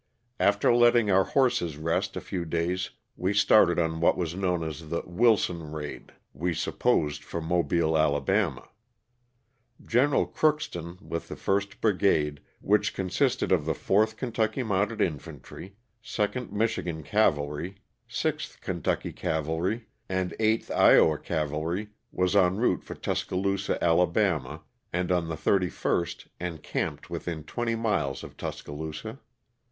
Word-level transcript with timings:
After 0.39 0.73
letting 0.73 1.11
our 1.11 1.25
horses 1.25 1.77
rest 1.77 2.17
a 2.17 2.21
few 2.21 2.43
days 2.43 2.89
we 3.15 3.35
started 3.35 3.77
on 3.77 3.99
what 4.01 4.17
was 4.17 4.33
known 4.33 4.63
as 4.63 4.89
the 4.89 5.03
"Wilson 5.05 5.71
raid," 5.71 6.11
we 6.33 6.55
supposed 6.55 7.23
for 7.23 7.39
Mobile, 7.39 7.95
Ala. 7.95 8.19
Gen. 9.85 10.09
Crookston 10.25 10.99
with 11.07 11.27
the 11.27 11.35
first 11.35 11.81
brigade, 11.81 12.39
which 12.61 12.95
consisted 12.95 13.51
of 13.51 13.65
the 13.65 13.75
4th 13.75 14.17
Kentucky 14.17 14.63
Mounted 14.63 15.01
Infantry, 15.01 15.75
2nd 16.03 16.51
Michigan 16.51 17.03
Cavalry, 17.03 17.75
6th 18.09 18.59
Kentucky 18.59 19.13
Cavalry 19.13 19.85
and 20.09 20.31
was 20.31 20.31
LOSS 20.31 20.31
OF 20.31 20.37
THE 20.39 20.47
SULTANA. 20.47 20.53
85 20.53 20.75
8th 20.75 20.79
Iowa 20.83 21.17
Cavalry, 21.19 21.87
was 22.11 22.35
en 22.35 22.57
route 22.57 22.83
for 22.83 22.95
Tuscaloosa, 22.95 23.77
Ala., 23.83 24.61
and 24.91 25.11
on 25.11 25.27
the 25.27 25.35
31st 25.35 26.27
encamped 26.39 27.11
within 27.11 27.43
twenty 27.43 27.75
miles 27.75 28.23
of 28.23 28.35
Tus 28.35 28.63
caloosa. 28.63 29.19